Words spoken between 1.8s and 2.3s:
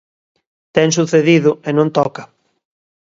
toca.